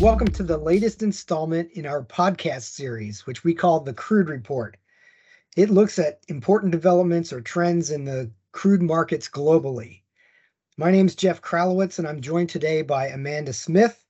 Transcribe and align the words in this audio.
Welcome 0.00 0.28
to 0.28 0.42
the 0.42 0.56
latest 0.56 1.02
installment 1.02 1.72
in 1.72 1.84
our 1.84 2.02
podcast 2.02 2.62
series, 2.62 3.26
which 3.26 3.44
we 3.44 3.52
call 3.52 3.80
the 3.80 3.92
Crude 3.92 4.30
Report. 4.30 4.78
It 5.58 5.68
looks 5.68 5.98
at 5.98 6.20
important 6.28 6.72
developments 6.72 7.34
or 7.34 7.42
trends 7.42 7.90
in 7.90 8.06
the 8.06 8.30
crude 8.52 8.80
markets 8.80 9.28
globally. 9.28 10.00
My 10.78 10.90
name 10.90 11.04
is 11.04 11.14
Jeff 11.14 11.42
Kralowitz, 11.42 11.98
and 11.98 12.08
I'm 12.08 12.22
joined 12.22 12.48
today 12.48 12.80
by 12.80 13.08
Amanda 13.08 13.52
Smith, 13.52 14.02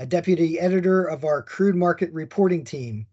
a 0.00 0.04
deputy 0.04 0.58
editor 0.58 1.04
of 1.04 1.24
our 1.24 1.44
crude 1.44 1.76
market 1.76 2.12
reporting 2.12 2.64
team. 2.64 3.06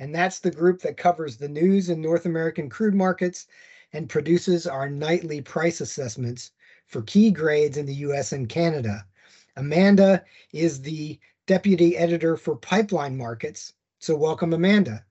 And 0.00 0.12
that's 0.12 0.40
the 0.40 0.50
group 0.50 0.82
that 0.82 0.96
covers 0.96 1.36
the 1.36 1.48
news 1.48 1.88
in 1.88 2.00
North 2.00 2.26
American 2.26 2.68
crude 2.68 2.96
markets 2.96 3.46
and 3.92 4.08
produces 4.08 4.66
our 4.66 4.90
nightly 4.90 5.40
price 5.40 5.80
assessments 5.80 6.50
for 6.88 7.02
key 7.02 7.30
grades 7.30 7.76
in 7.76 7.86
the 7.86 7.94
US 7.94 8.32
and 8.32 8.48
Canada. 8.48 9.06
Amanda 9.54 10.24
is 10.52 10.82
the 10.82 11.20
deputy 11.46 11.96
editor 11.96 12.36
for 12.36 12.56
pipeline 12.56 13.16
markets. 13.16 13.72
So, 13.98 14.16
welcome, 14.16 14.52
Amanda. 14.52 15.04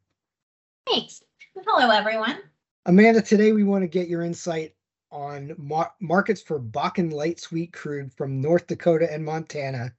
Thanks. 0.88 1.24
Hello, 1.66 1.90
everyone. 1.90 2.40
Amanda, 2.86 3.22
today 3.22 3.52
we 3.52 3.64
want 3.64 3.84
to 3.84 3.88
get 3.88 4.08
your 4.08 4.22
insight 4.22 4.76
on 5.12 5.56
mar- 5.58 5.94
markets 6.00 6.42
for 6.42 6.60
Bakken 6.60 7.12
light 7.12 7.40
sweet 7.40 7.74
crude 7.74 8.14
from 8.14 8.42
North 8.42 8.68
Dakota 8.68 9.12
and 9.12 9.24
Montana, 9.24 9.94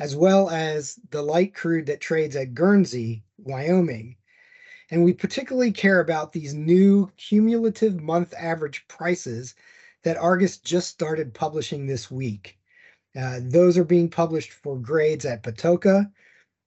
as 0.00 0.16
well 0.16 0.50
as 0.50 0.98
the 1.10 1.22
light 1.22 1.54
crude 1.54 1.86
that 1.86 2.00
trades 2.00 2.36
at 2.36 2.54
Guernsey, 2.54 3.22
Wyoming. 3.38 4.16
And 4.90 5.04
we 5.04 5.12
particularly 5.12 5.72
care 5.72 6.00
about 6.00 6.32
these 6.32 6.54
new 6.54 7.10
cumulative 7.16 8.00
month 8.00 8.34
average 8.36 8.86
prices 8.88 9.54
that 10.02 10.16
Argus 10.16 10.58
just 10.58 10.88
started 10.88 11.34
publishing 11.34 11.86
this 11.86 12.10
week. 12.10 12.58
Uh, 13.16 13.40
those 13.42 13.78
are 13.78 13.84
being 13.84 14.08
published 14.08 14.52
for 14.52 14.76
grades 14.78 15.24
at 15.24 15.42
Patoka, 15.42 16.10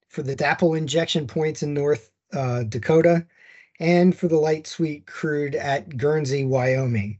for 0.07 0.23
the 0.23 0.35
DAPL 0.35 0.77
injection 0.77 1.27
points 1.27 1.63
in 1.63 1.73
North 1.73 2.11
uh, 2.33 2.63
Dakota, 2.63 3.25
and 3.79 4.15
for 4.15 4.27
the 4.27 4.37
light 4.37 4.67
sweet 4.67 5.05
crude 5.05 5.55
at 5.55 5.97
Guernsey, 5.97 6.45
Wyoming. 6.45 7.17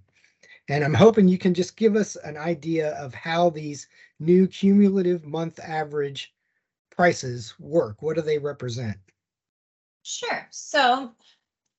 And 0.69 0.83
I'm 0.83 0.93
hoping 0.93 1.27
you 1.27 1.37
can 1.37 1.53
just 1.53 1.75
give 1.75 1.95
us 1.95 2.15
an 2.17 2.37
idea 2.37 2.93
of 2.93 3.13
how 3.13 3.49
these 3.49 3.87
new 4.19 4.47
cumulative 4.47 5.25
month 5.25 5.59
average 5.59 6.33
prices 6.89 7.55
work. 7.59 8.01
What 8.01 8.15
do 8.15 8.21
they 8.21 8.37
represent? 8.37 8.97
Sure. 10.03 10.47
So 10.51 11.11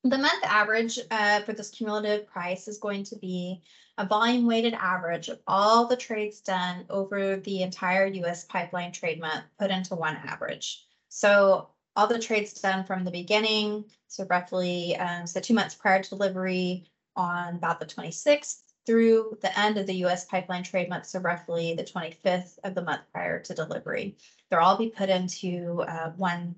the 0.03 0.17
month 0.17 0.43
average 0.43 0.99
uh, 1.11 1.39
for 1.41 1.53
this 1.53 1.69
cumulative 1.69 2.27
price 2.27 2.67
is 2.67 2.77
going 2.77 3.03
to 3.05 3.15
be 3.15 3.61
a 3.97 4.05
volume 4.05 4.45
weighted 4.45 4.73
average 4.73 5.29
of 5.29 5.39
all 5.47 5.87
the 5.87 5.95
trades 5.95 6.41
done 6.41 6.85
over 6.89 7.37
the 7.37 7.61
entire 7.61 8.07
US 8.07 8.43
pipeline 8.43 8.91
trade 8.91 9.21
month 9.21 9.45
put 9.57 9.71
into 9.71 9.95
one 9.95 10.17
average. 10.17 10.85
So 11.07 11.69
all 11.95 12.07
the 12.07 12.19
trades 12.19 12.53
done 12.53 12.83
from 12.83 13.05
the 13.05 13.11
beginning, 13.11 13.85
so 14.07 14.25
roughly 14.29 14.97
um, 14.97 15.25
so 15.25 15.39
two 15.39 15.53
months 15.53 15.75
prior 15.75 16.03
to 16.03 16.09
delivery 16.09 16.85
on 17.15 17.55
about 17.55 17.79
the 17.79 17.85
26th 17.85 18.61
through 18.85 19.37
the 19.41 19.57
end 19.57 19.77
of 19.77 19.87
the 19.87 20.03
US 20.05 20.25
pipeline 20.25 20.63
trade 20.63 20.89
month, 20.89 21.05
so 21.05 21.19
roughly 21.19 21.75
the 21.75 21.83
25th 21.83 22.57
of 22.65 22.75
the 22.75 22.81
month 22.81 23.03
prior 23.13 23.39
to 23.39 23.53
delivery. 23.53 24.17
They'll 24.49 24.59
all 24.59 24.77
be 24.77 24.89
put 24.89 25.07
into 25.07 25.81
uh, 25.87 26.09
one, 26.17 26.55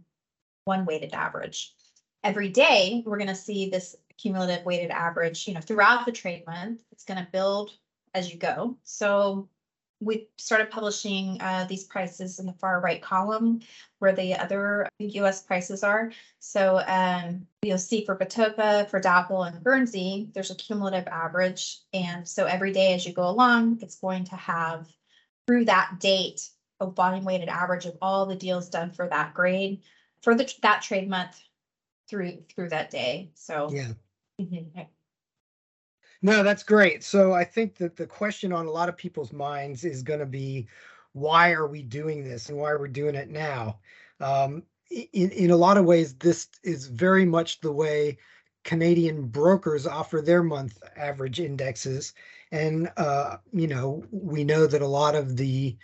one 0.64 0.86
weighted 0.86 1.14
average. 1.14 1.75
Every 2.26 2.50
day, 2.50 3.04
we're 3.06 3.20
going 3.20 3.28
to 3.28 3.36
see 3.36 3.70
this 3.70 3.95
cumulative 4.18 4.66
weighted 4.66 4.90
average, 4.90 5.48
you 5.48 5.54
know, 5.54 5.59
throughout 5.62 6.08
the 6.08 6.12
trade 6.12 6.44
month. 6.48 6.82
It's 6.92 7.04
going 7.04 7.23
to 7.23 7.32
build 7.32 7.70
as 8.16 8.34
you 8.34 8.40
go. 8.40 8.78
So 8.84 9.48
we 10.00 10.28
started 10.40 10.72
publishing 10.72 11.38
uh, 11.40 11.67
these 11.70 11.84
prices 11.84 12.40
in 12.40 12.48
the 12.48 12.54
far 12.54 12.82
right 12.82 13.00
column 13.00 13.59
where 14.00 14.12
the 14.12 14.34
other 14.34 14.90
US 14.98 15.44
prices 15.44 15.84
are. 15.84 16.12
So 16.40 16.82
um, 16.88 17.45
you'll 17.61 17.77
see 17.77 18.04
for 18.04 18.16
Patoka, 18.16 18.89
for 18.89 18.99
DAPL, 18.99 19.48
and 19.48 19.64
Guernsey, 19.64 20.28
there's 20.33 20.49
a 20.49 20.55
cumulative 20.55 21.08
average. 21.08 21.78
And 21.94 22.28
so 22.28 22.45
every 22.45 22.72
day 22.72 22.95
as 22.95 23.05
you 23.05 23.14
go 23.14 23.30
along, 23.30 23.82
it's 23.83 23.99
going 23.99 24.23
to 24.26 24.36
have 24.36 24.88
through 25.45 25.66
that 25.66 25.99
date 25.99 26.49
a 26.80 26.88
volume 26.88 27.23
weighted 27.23 27.49
average 27.49 27.86
of 27.86 27.99
all 28.02 28.26
the 28.26 28.36
deals 28.36 28.67
done 28.67 28.89
for 28.89 29.08
that 29.10 29.36
grade 29.36 29.83
for 30.23 30.33
the 30.33 30.52
that 30.64 30.82
trade 30.82 31.08
month 31.08 31.39
through 32.08 32.43
through 32.54 32.70
that 32.70 32.89
day. 32.89 33.32
So 33.36 33.70
Yeah. 33.71 33.93
mhm, 34.39 34.88
No, 36.21 36.43
that's 36.43 36.64
great. 36.64 37.04
So 37.04 37.33
I 37.33 37.43
think 37.43 37.76
that 37.77 37.95
the 37.95 38.08
question 38.08 38.52
on 38.52 38.66
a 38.66 38.71
lot 38.71 38.89
of 38.89 38.98
people's 38.98 39.32
minds 39.33 39.83
is 39.86 40.02
going 40.04 40.20
to 40.20 40.26
be, 40.26 40.67
why 41.14 41.52
are 41.52 41.67
we 41.67 41.82
doing 41.83 42.23
this 42.23 42.49
and 42.49 42.58
why 42.58 42.71
are 42.71 42.82
we 42.82 42.89
doing 42.89 43.16
it 43.16 43.30
now? 43.30 43.80
Um, 44.20 44.64
in 44.92 45.32
in 45.32 45.52
a 45.52 45.55
lot 45.58 45.77
of 45.77 45.86
ways, 45.86 46.16
this 46.16 46.49
is 46.64 46.88
very 46.88 47.26
much 47.26 47.60
the 47.61 47.71
way 47.71 48.17
Canadian 48.64 49.27
brokers 49.27 49.86
offer 49.87 50.22
their 50.22 50.43
month 50.43 50.82
average 50.95 51.39
indexes, 51.39 52.14
and 52.52 52.92
uh, 52.98 53.37
you 53.52 53.67
know 53.67 54.04
we 54.11 54.43
know 54.43 54.67
that 54.67 54.82
a 54.82 54.87
lot 54.87 55.16
of 55.16 55.37
the 55.37 55.77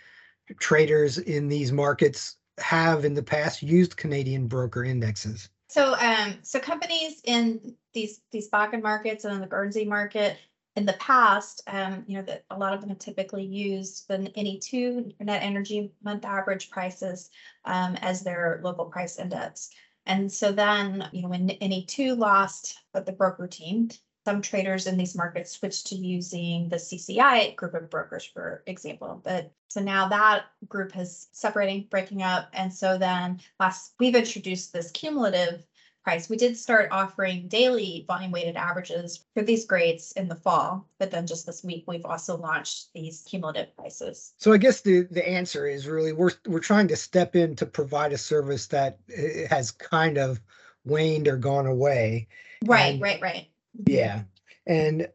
traders 0.60 1.18
in 1.18 1.48
these 1.48 1.72
markets 1.72 2.36
have 2.58 3.04
in 3.04 3.14
the 3.14 3.22
past 3.22 3.62
used 3.62 3.96
Canadian 3.96 4.46
broker 4.48 4.84
indexes. 4.84 5.48
So, 5.72 5.94
um, 5.94 6.34
so 6.42 6.60
companies 6.60 7.22
in 7.24 7.74
these, 7.94 8.20
these 8.30 8.50
Bakken 8.50 8.82
markets 8.82 9.24
and 9.24 9.32
in 9.32 9.40
the 9.40 9.46
Guernsey 9.46 9.86
market, 9.86 10.36
in 10.76 10.84
the 10.84 10.92
past, 10.94 11.62
um, 11.66 12.04
you 12.06 12.18
know, 12.18 12.24
that 12.24 12.44
a 12.50 12.58
lot 12.58 12.74
of 12.74 12.82
them 12.82 12.90
have 12.90 12.98
typically 12.98 13.46
used 13.46 14.06
the 14.06 14.18
NE 14.18 14.60
two 14.60 15.10
net 15.18 15.42
energy 15.42 15.90
month 16.04 16.26
average 16.26 16.68
prices 16.68 17.30
um, 17.64 17.96
as 18.02 18.20
their 18.20 18.60
local 18.62 18.84
price 18.84 19.18
index. 19.18 19.70
And 20.04 20.30
so 20.30 20.52
then, 20.52 21.08
you 21.10 21.22
know, 21.22 21.28
when 21.28 21.46
NE 21.46 21.86
two 21.86 22.16
lost 22.16 22.78
but 22.92 23.06
the 23.06 23.12
broker 23.12 23.46
team, 23.46 23.88
some 24.24 24.40
traders 24.40 24.86
in 24.86 24.96
these 24.96 25.16
markets 25.16 25.52
switched 25.52 25.86
to 25.88 25.96
using 25.96 26.68
the 26.68 26.76
CCI 26.76 27.56
group 27.56 27.74
of 27.74 27.90
brokers, 27.90 28.24
for 28.24 28.62
example. 28.66 29.20
But 29.24 29.50
so 29.68 29.80
now 29.80 30.08
that 30.08 30.44
group 30.68 30.96
is 30.96 31.28
separating, 31.32 31.86
breaking 31.90 32.22
up. 32.22 32.48
And 32.52 32.72
so 32.72 32.98
then 32.98 33.40
last, 33.58 33.94
we've 33.98 34.14
introduced 34.14 34.72
this 34.72 34.90
cumulative 34.90 35.66
price. 36.04 36.28
We 36.28 36.36
did 36.36 36.56
start 36.56 36.88
offering 36.90 37.48
daily 37.48 38.04
volume 38.06 38.32
weighted 38.32 38.56
averages 38.56 39.24
for 39.34 39.42
these 39.42 39.64
grades 39.64 40.12
in 40.12 40.28
the 40.28 40.34
fall, 40.34 40.88
but 40.98 41.10
then 41.10 41.26
just 41.26 41.46
this 41.46 41.62
week, 41.64 41.84
we've 41.86 42.04
also 42.04 42.36
launched 42.36 42.92
these 42.92 43.24
cumulative 43.28 43.74
prices. 43.76 44.34
So 44.38 44.52
I 44.52 44.56
guess 44.58 44.80
the 44.80 45.02
the 45.10 45.26
answer 45.26 45.66
is 45.66 45.86
really 45.86 46.12
we're 46.12 46.32
we're 46.46 46.58
trying 46.58 46.88
to 46.88 46.96
step 46.96 47.36
in 47.36 47.54
to 47.56 47.66
provide 47.66 48.12
a 48.12 48.18
service 48.18 48.66
that 48.68 48.98
uh, 49.16 49.48
has 49.48 49.70
kind 49.70 50.18
of 50.18 50.40
waned 50.84 51.28
or 51.28 51.36
gone 51.36 51.66
away. 51.66 52.28
Right, 52.64 52.94
And- 52.94 53.02
right, 53.02 53.20
right. 53.20 53.46
Yeah, 53.74 54.22
and 54.66 55.08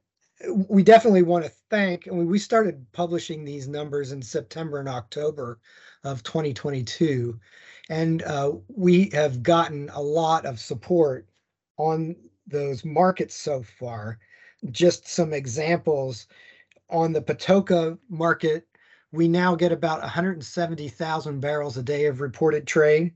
we 0.70 0.84
definitely 0.84 1.24
want 1.24 1.46
to 1.46 1.52
thank. 1.70 2.08
Mean, 2.08 2.28
we 2.28 2.40
started 2.40 2.86
publishing 2.92 3.44
these 3.44 3.68
numbers 3.68 4.12
in 4.12 4.22
September 4.22 4.80
and 4.80 4.90
October 4.90 5.60
of 6.04 6.24
2022, 6.24 7.40
and 7.90 8.24
uh, 8.24 8.54
we 8.68 9.10
have 9.14 9.44
gotten 9.44 9.90
a 9.94 10.02
lot 10.02 10.46
of 10.46 10.60
support 10.60 11.28
on 11.78 12.16
those 12.46 12.86
markets 12.86 13.36
so 13.36 13.64
far. 13.64 14.20
Just 14.72 15.08
some 15.08 15.34
examples 15.34 16.28
on 16.90 17.14
the 17.14 17.22
Patoka 17.22 17.98
market, 18.10 18.68
we 19.12 19.28
now 19.28 19.56
get 19.56 19.72
about 19.72 20.02
170,000 20.02 21.40
barrels 21.40 21.78
a 21.78 21.84
day 21.84 22.06
of 22.06 22.22
reported 22.22 22.66
trade. 22.66 23.14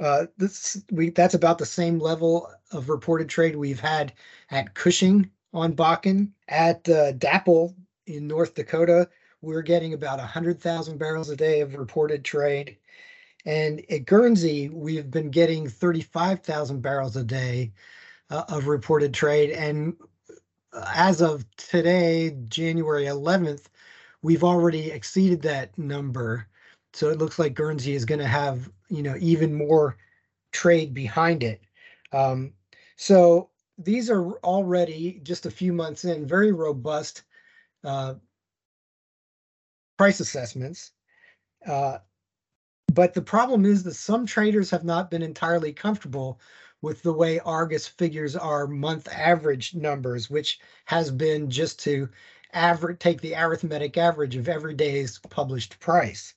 Uh, 0.00 0.26
this 0.36 0.82
we 0.90 1.10
that's 1.10 1.34
about 1.34 1.58
the 1.58 1.66
same 1.66 1.98
level 1.98 2.50
of 2.72 2.88
reported 2.88 3.28
trade 3.28 3.56
we've 3.56 3.80
had 3.80 4.12
at 4.50 4.74
Cushing 4.74 5.30
on 5.52 5.74
Bakken. 5.74 6.30
At 6.48 6.88
uh, 6.88 7.12
DAPL 7.12 7.74
in 8.06 8.26
North 8.26 8.54
Dakota, 8.54 9.08
we're 9.42 9.62
getting 9.62 9.94
about 9.94 10.18
100,000 10.18 10.98
barrels 10.98 11.28
a 11.28 11.36
day 11.36 11.60
of 11.60 11.74
reported 11.74 12.24
trade. 12.24 12.76
And 13.44 13.84
at 13.90 14.06
Guernsey, 14.06 14.68
we've 14.68 15.10
been 15.10 15.30
getting 15.30 15.68
35,000 15.68 16.80
barrels 16.80 17.16
a 17.16 17.24
day 17.24 17.72
uh, 18.30 18.44
of 18.48 18.68
reported 18.68 19.12
trade. 19.12 19.50
And 19.50 19.96
uh, 20.72 20.84
as 20.94 21.20
of 21.20 21.44
today, 21.56 22.36
January 22.48 23.04
11th, 23.04 23.64
we've 24.22 24.44
already 24.44 24.90
exceeded 24.90 25.42
that 25.42 25.76
number. 25.76 26.46
So 26.92 27.08
it 27.08 27.18
looks 27.18 27.38
like 27.38 27.54
Guernsey 27.54 27.94
is 27.94 28.04
going 28.04 28.20
to 28.20 28.28
have, 28.28 28.70
you 28.92 29.02
know, 29.02 29.16
even 29.18 29.54
more 29.54 29.96
trade 30.52 30.92
behind 30.92 31.42
it. 31.42 31.62
Um, 32.12 32.52
so 32.96 33.48
these 33.78 34.10
are 34.10 34.32
already 34.44 35.20
just 35.22 35.46
a 35.46 35.50
few 35.50 35.72
months 35.72 36.04
in, 36.04 36.26
very 36.26 36.52
robust 36.52 37.22
uh, 37.84 38.14
price 39.96 40.20
assessments. 40.20 40.92
Uh, 41.66 41.98
but 42.92 43.14
the 43.14 43.22
problem 43.22 43.64
is 43.64 43.82
that 43.84 43.94
some 43.94 44.26
traders 44.26 44.68
have 44.68 44.84
not 44.84 45.10
been 45.10 45.22
entirely 45.22 45.72
comfortable 45.72 46.38
with 46.82 47.02
the 47.02 47.12
way 47.12 47.38
Argus 47.40 47.86
figures 47.86 48.36
our 48.36 48.66
month 48.66 49.08
average 49.08 49.74
numbers, 49.74 50.28
which 50.28 50.60
has 50.84 51.10
been 51.10 51.48
just 51.48 51.78
to 51.80 52.10
average 52.52 52.98
take 52.98 53.22
the 53.22 53.34
arithmetic 53.34 53.96
average 53.96 54.36
of 54.36 54.48
every 54.50 54.74
day's 54.74 55.18
published 55.30 55.80
price. 55.80 56.34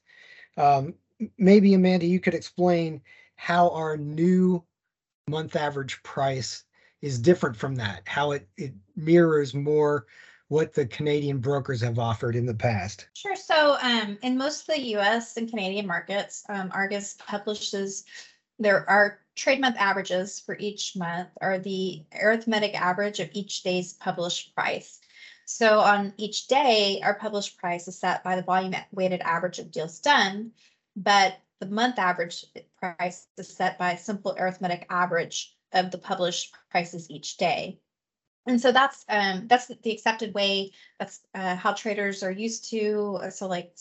Um, 0.55 0.93
maybe 1.37 1.73
Amanda, 1.73 2.05
you 2.05 2.19
could 2.19 2.33
explain 2.33 3.01
how 3.35 3.69
our 3.69 3.97
new 3.97 4.63
month 5.27 5.55
average 5.55 6.01
price 6.03 6.63
is 7.01 7.19
different 7.19 7.55
from 7.55 7.75
that, 7.75 8.01
how 8.05 8.31
it, 8.31 8.47
it 8.57 8.73
mirrors 8.95 9.53
more 9.53 10.05
what 10.47 10.73
the 10.73 10.85
Canadian 10.85 11.39
brokers 11.39 11.81
have 11.81 11.97
offered 11.97 12.35
in 12.35 12.45
the 12.45 12.53
past. 12.53 13.07
Sure. 13.13 13.35
So 13.35 13.77
um, 13.81 14.17
in 14.21 14.37
most 14.37 14.69
of 14.69 14.75
the 14.75 14.81
US 14.97 15.37
and 15.37 15.49
Canadian 15.49 15.87
markets, 15.87 16.43
um, 16.49 16.69
Argus 16.73 17.15
publishes 17.25 18.05
there 18.57 18.89
are 18.89 19.19
trade 19.35 19.59
month 19.59 19.75
averages 19.77 20.39
for 20.39 20.55
each 20.57 20.95
month 20.95 21.27
are 21.41 21.59
the 21.59 22.03
arithmetic 22.21 22.73
average 22.79 23.19
of 23.19 23.29
each 23.33 23.63
day's 23.63 23.93
published 23.93 24.55
price. 24.55 24.99
So 25.45 25.79
on 25.79 26.13
each 26.17 26.47
day, 26.47 27.01
our 27.03 27.15
published 27.15 27.57
price 27.57 27.87
is 27.87 27.99
set 27.99 28.23
by 28.23 28.35
the 28.35 28.41
volume 28.41 28.73
weighted 28.91 29.21
average 29.21 29.59
of 29.59 29.71
deals 29.71 29.99
done, 29.99 30.51
but 30.95 31.37
the 31.59 31.67
month 31.67 31.99
average 31.99 32.45
price 32.79 33.27
is 33.37 33.55
set 33.55 33.77
by 33.79 33.93
a 33.93 33.97
simple 33.97 34.35
arithmetic 34.37 34.85
average 34.89 35.55
of 35.73 35.91
the 35.91 35.97
published 35.97 36.55
prices 36.69 37.09
each 37.09 37.37
day. 37.37 37.79
And 38.47 38.61
so 38.61 38.71
that's 38.71 39.03
um, 39.09 39.47
that's 39.47 39.67
the 39.67 39.91
accepted 39.91 40.33
way. 40.33 40.71
That's 40.99 41.21
uh, 41.33 41.55
how 41.55 41.73
traders 41.73 42.21
are 42.21 42.31
used 42.31 42.69
to. 42.69 43.19
So 43.31 43.47
like 43.47 43.75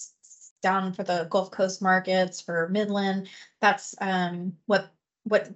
down 0.63 0.95
for 0.95 1.03
the 1.03 1.27
Gulf 1.31 1.51
Coast 1.51 1.83
markets 1.83 2.41
for 2.41 2.69
Midland, 2.71 3.29
that's 3.61 3.95
um, 4.01 4.55
what 4.67 4.91
what 5.25 5.51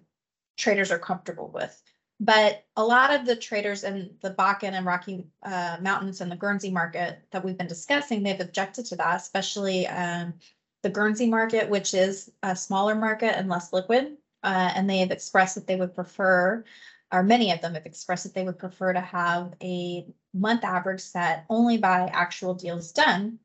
traders 0.58 0.90
are 0.90 0.99
comfortable 0.99 1.50
with. 1.54 1.82
But 2.20 2.64
a 2.76 2.84
lot 2.84 3.14
of 3.14 3.25
the 3.25 3.37
traders 3.37 3.84
in 3.84 4.16
the 4.20 4.34
Bakken 4.34 4.72
and 4.72 4.84
Rocky 4.84 5.28
uh, 5.43 5.78
Mountains 5.81 6.20
and 6.20 6.31
the 6.31 6.37
Guernsey 6.37 6.70
market 6.70 7.20
that 7.31 7.44
we've 7.44 7.56
been 7.56 7.69
discussing, 7.69 8.22
they've 8.22 8.40
objected 8.40 8.87
to 8.87 8.96
that, 8.96 9.16
especially 9.16 9.87
um, 9.87 10.34
the 10.82 10.90
Guernsey 10.90 11.28
market, 11.28 11.69
which 11.69 11.94
is 11.94 12.30
a 12.42 12.54
smaller 12.54 12.94
market 12.94 13.36
and 13.36 13.48
less 13.48 13.72
liquid. 13.72 14.16
Uh, 14.42 14.70
and 14.75 14.88
they 14.88 14.98
have 14.98 15.10
expressed 15.10 15.56
that 15.56 15.66
they 15.66 15.76
would 15.76 15.94
prefer, 15.94 16.64
or 17.12 17.22
many 17.22 17.50
of 17.50 17.60
them 17.60 17.75
have 17.75 17.86
expressed 17.86 18.25
that 18.25 18.34
they 18.34 18.44
would 18.44 18.58
prefer 18.58 18.92
to 18.92 19.00
have 19.00 19.54
a 19.62 20.06
month 20.32 20.62
average 20.62 21.00
set 21.00 21.44
only 21.50 21.76
by 21.76 22.08
actual 22.12 22.54
deals 22.54 22.92
done 22.92 23.38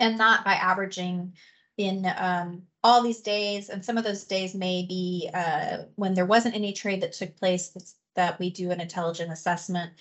and 0.00 0.16
not 0.16 0.44
by 0.44 0.54
averaging 0.54 1.34
in 1.76 2.10
um, 2.16 2.62
all 2.82 3.02
these 3.02 3.20
days. 3.20 3.68
And 3.68 3.84
some 3.84 3.98
of 3.98 4.04
those 4.04 4.24
days 4.24 4.54
may 4.54 4.86
be 4.86 5.28
uh, 5.34 5.84
when 5.96 6.14
there 6.14 6.24
wasn't 6.24 6.54
any 6.54 6.72
trade 6.72 7.02
that 7.02 7.12
took 7.12 7.36
place 7.36 7.76
that 8.14 8.38
we 8.38 8.50
do 8.50 8.70
an 8.70 8.80
intelligent 8.80 9.30
assessment 9.30 9.92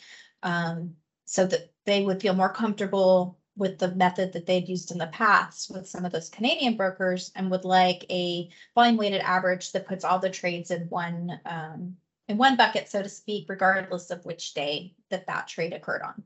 um, 0.44 0.96
so 1.26 1.46
that 1.46 1.72
they 1.86 2.04
would 2.04 2.22
feel 2.22 2.34
more 2.34 2.54
comfortable 2.54 3.38
with 3.58 3.78
the 3.78 3.96
method 3.96 4.34
that 4.34 4.46
they'd 4.46 4.68
used 4.68 4.92
in 4.92 4.98
the 4.98 5.08
past 5.08 5.72
with 5.72 5.88
some 5.88 6.06
of 6.06 6.12
those 6.12 6.30
Canadian 6.30 6.76
brokers 6.76 7.32
and 7.36 7.50
would 7.50 7.64
like 7.66 8.06
a 8.10 8.50
volume 8.74 8.98
weighted 8.98 9.22
average 9.22 9.72
that 9.72 9.88
puts 9.88 10.04
all 10.04 10.20
the 10.20 10.30
trades 10.30 10.72
in 10.72 10.82
one 10.90 11.40
um, 11.46 11.96
in 12.28 12.38
one 12.38 12.58
bucket, 12.58 12.90
so 12.90 13.04
to 13.04 13.10
speak, 13.10 13.46
regardless 13.48 14.10
of 14.10 14.26
which 14.26 14.54
day 14.56 14.96
that 15.12 15.28
that 15.28 15.48
trade 15.48 15.74
occurred 15.74 16.02
on. 16.02 16.24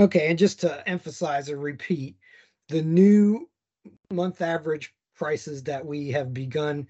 Okay, 0.00 0.28
and 0.28 0.38
just 0.38 0.60
to 0.60 0.86
emphasize 0.88 1.48
or 1.48 1.58
repeat, 1.58 2.16
the 2.68 2.82
new 2.82 3.48
month 4.10 4.40
average 4.40 4.94
prices 5.14 5.62
that 5.62 5.84
we 5.84 6.08
have 6.10 6.34
begun 6.34 6.88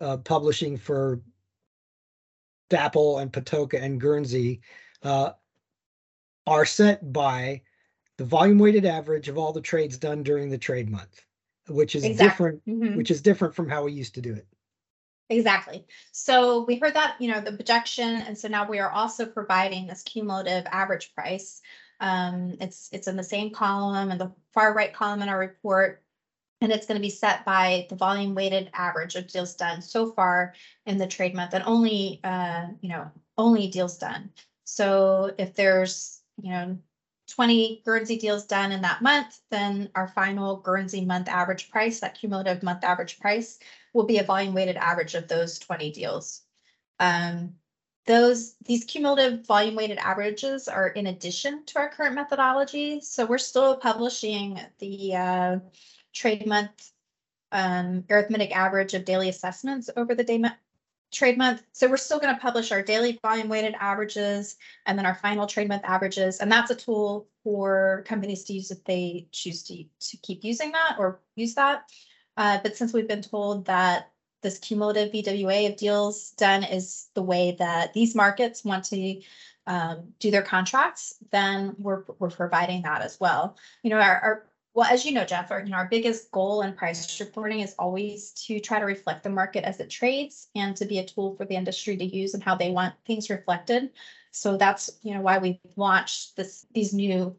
uh, 0.00 0.18
publishing 0.18 0.76
for 0.76 1.22
DAPL 2.70 3.22
and 3.22 3.32
Patoka 3.32 3.80
and 3.80 4.00
Guernsey 4.00 4.60
uh, 5.02 5.30
are 6.46 6.66
set 6.66 7.12
by 7.12 7.62
the 8.18 8.24
volume 8.24 8.58
weighted 8.58 8.84
average 8.84 9.28
of 9.28 9.38
all 9.38 9.52
the 9.52 9.60
trades 9.60 9.96
done 9.96 10.22
during 10.22 10.50
the 10.50 10.58
trade 10.58 10.90
month, 10.90 11.24
which 11.68 11.94
is 11.94 12.04
Exactly. 12.04 12.28
different, 12.28 12.66
Mhm. 12.66 12.96
which 12.96 13.10
is 13.10 13.22
different 13.22 13.54
from 13.54 13.68
how 13.68 13.84
we 13.84 13.92
used 13.92 14.14
to 14.16 14.20
do 14.20 14.34
it. 14.34 14.46
Exactly. 15.30 15.86
So 16.12 16.64
we 16.64 16.78
heard 16.78 16.94
that, 16.94 17.20
you 17.20 17.30
know, 17.30 17.40
the 17.40 17.52
projection, 17.52 18.16
and 18.22 18.36
so 18.36 18.48
now 18.48 18.68
we 18.68 18.78
are 18.78 18.90
also 18.90 19.24
providing 19.26 19.86
this 19.86 20.02
cumulative 20.02 20.66
average 20.66 21.14
price. 21.14 21.60
Um, 22.00 22.56
it's, 22.60 22.88
it's 22.92 23.08
in 23.08 23.16
the 23.16 23.22
same 23.22 23.50
column 23.50 24.10
and 24.10 24.20
the 24.20 24.32
far 24.52 24.74
right 24.74 24.92
column 24.92 25.22
in 25.22 25.28
our 25.28 25.38
report. 25.38 26.02
And 26.60 26.72
it's 26.72 26.86
gonna 26.86 26.98
be 26.98 27.10
set 27.10 27.44
by 27.44 27.86
the 27.88 27.94
volume 27.94 28.34
weighted 28.34 28.70
average 28.72 29.14
of 29.14 29.28
deals 29.28 29.54
done 29.54 29.80
so 29.80 30.10
far 30.12 30.54
in 30.86 30.98
the 30.98 31.06
trade 31.06 31.34
month 31.34 31.54
and 31.54 31.62
only, 31.64 32.20
uh, 32.24 32.68
you 32.80 32.88
know, 32.88 33.10
only 33.36 33.68
deals 33.68 33.98
done. 33.98 34.32
So 34.64 35.34
if 35.38 35.54
there's, 35.54 36.20
you 36.42 36.50
know, 36.50 36.78
twenty 37.28 37.82
Guernsey 37.84 38.16
deals 38.16 38.46
done 38.46 38.72
in 38.72 38.82
that 38.82 39.02
month, 39.02 39.40
then 39.50 39.90
our 39.94 40.08
final 40.08 40.56
Guernsey 40.56 41.04
month 41.04 41.28
average 41.28 41.70
price, 41.70 42.00
that 42.00 42.18
cumulative 42.18 42.62
month 42.62 42.84
average 42.84 43.20
price 43.20 43.58
will 43.92 44.04
be 44.04 44.18
a 44.18 44.24
volume 44.24 44.54
weighted 44.54 44.76
average 44.76 45.14
of 45.14 45.28
those 45.28 45.58
twenty 45.58 45.92
deals. 45.92 46.42
Um, 46.98 47.54
those, 48.06 48.54
these 48.64 48.84
cumulative 48.84 49.46
volume 49.46 49.74
weighted 49.74 49.98
averages 49.98 50.66
are 50.66 50.88
in 50.88 51.08
addition 51.08 51.64
to 51.66 51.78
our 51.78 51.90
current 51.90 52.14
methodology. 52.14 53.00
So 53.02 53.26
we're 53.26 53.36
still 53.36 53.76
publishing 53.76 54.58
the 54.78 55.14
uh, 55.14 55.58
trade 56.14 56.46
month 56.46 56.90
um, 57.52 58.04
arithmetic 58.08 58.56
average 58.56 58.94
of 58.94 59.04
daily 59.04 59.28
assessments 59.28 59.90
over 59.94 60.14
the 60.14 60.24
day 60.24 60.38
trade 61.12 61.38
month. 61.38 61.62
So 61.72 61.88
we're 61.88 61.96
still 61.96 62.18
going 62.18 62.34
to 62.34 62.40
publish 62.40 62.70
our 62.72 62.82
daily 62.82 63.18
volume 63.22 63.48
weighted 63.48 63.74
averages 63.80 64.56
and 64.86 64.98
then 64.98 65.06
our 65.06 65.14
final 65.14 65.46
trade 65.46 65.68
month 65.68 65.82
averages. 65.84 66.38
And 66.38 66.50
that's 66.50 66.70
a 66.70 66.74
tool 66.74 67.28
for 67.42 68.04
companies 68.06 68.44
to 68.44 68.52
use 68.52 68.70
if 68.70 68.84
they 68.84 69.28
choose 69.32 69.62
to, 69.64 69.84
to 69.84 70.16
keep 70.18 70.44
using 70.44 70.72
that 70.72 70.96
or 70.98 71.20
use 71.34 71.54
that. 71.54 71.84
Uh, 72.36 72.58
but 72.62 72.76
since 72.76 72.92
we've 72.92 73.08
been 73.08 73.22
told 73.22 73.64
that 73.66 74.10
this 74.42 74.58
cumulative 74.58 75.12
VWA 75.12 75.70
of 75.70 75.76
deals 75.76 76.30
done 76.32 76.62
is 76.62 77.08
the 77.14 77.22
way 77.22 77.56
that 77.58 77.92
these 77.94 78.14
markets 78.14 78.64
want 78.64 78.84
to 78.84 79.20
um, 79.66 80.12
do 80.20 80.30
their 80.30 80.42
contracts, 80.42 81.16
then 81.32 81.74
we're, 81.78 82.04
we're 82.18 82.30
providing 82.30 82.82
that 82.82 83.02
as 83.02 83.18
well. 83.18 83.56
You 83.82 83.90
know, 83.90 83.98
our, 83.98 84.20
our, 84.20 84.46
well, 84.74 84.88
as 84.90 85.04
you 85.04 85.12
know, 85.12 85.24
Jeff, 85.24 85.50
our, 85.50 85.60
you 85.60 85.70
know, 85.70 85.76
our 85.76 85.88
biggest 85.88 86.30
goal 86.30 86.62
in 86.62 86.72
price 86.72 87.20
reporting 87.20 87.60
is 87.60 87.74
always 87.78 88.30
to 88.46 88.60
try 88.60 88.78
to 88.78 88.84
reflect 88.84 89.22
the 89.22 89.30
market 89.30 89.64
as 89.64 89.80
it 89.80 89.90
trades 89.90 90.48
and 90.54 90.76
to 90.76 90.84
be 90.84 90.98
a 90.98 91.04
tool 91.04 91.34
for 91.34 91.44
the 91.44 91.54
industry 91.54 91.96
to 91.96 92.04
use 92.04 92.34
and 92.34 92.42
how 92.42 92.54
they 92.54 92.70
want 92.70 92.94
things 93.06 93.30
reflected. 93.30 93.90
So 94.30 94.56
that's, 94.56 94.90
you 95.02 95.14
know, 95.14 95.20
why 95.20 95.38
we 95.38 95.60
launched 95.76 96.36
this, 96.36 96.66
these 96.72 96.92
new 96.92 97.36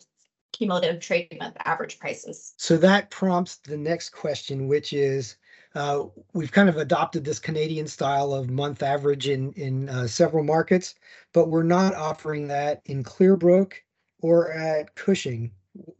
cumulative 0.51 0.99
trade 0.99 1.37
month 1.39 1.55
average 1.63 1.99
prices. 1.99 2.53
So 2.57 2.77
that 2.77 3.09
prompts 3.09 3.57
the 3.57 3.77
next 3.77 4.09
question, 4.09 4.67
which 4.67 4.91
is, 4.91 5.37
uh, 5.75 6.05
we've 6.33 6.51
kind 6.51 6.67
of 6.67 6.77
adopted 6.77 7.23
this 7.23 7.39
Canadian 7.39 7.87
style 7.87 8.33
of 8.33 8.49
month 8.49 8.81
average 8.81 9.29
in, 9.29 9.53
in 9.53 9.87
uh, 9.87 10.07
several 10.07 10.43
markets, 10.43 10.95
but 11.31 11.49
we're 11.49 11.63
not 11.63 11.93
offering 11.93 12.47
that 12.47 12.81
in 12.85 13.03
Clearbrook 13.03 13.73
or 14.21 14.51
at 14.51 14.95
Cushing. 14.95 15.51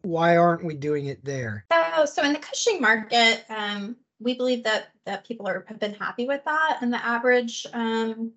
Why 0.01 0.38
aren't 0.38 0.63
we 0.63 0.75
doing 0.75 1.07
it 1.07 1.24
there? 1.24 1.65
So, 1.71 2.05
so 2.05 2.24
in 2.24 2.33
the 2.33 2.39
Cushing 2.39 2.81
market, 2.81 3.45
um, 3.50 3.95
we 4.19 4.36
believe 4.36 4.63
that, 4.63 4.89
that 5.05 5.25
people 5.25 5.48
are, 5.48 5.65
have 5.67 5.79
been 5.79 5.93
happy 5.93 6.27
with 6.27 6.43
that 6.45 6.79
and 6.81 6.91
the 6.91 7.03
average, 7.05 7.65
um, 7.74 8.31